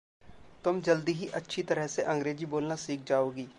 तुम 0.63 0.81
जल्दी 0.81 1.11
ही 1.11 1.27
अच्छी 1.35 1.63
तरह 1.63 1.87
से 1.87 2.01
अंग्रेज़ी 2.03 2.45
बोलना 2.45 2.75
सीख 2.77 3.03
जाओगी। 3.07 3.47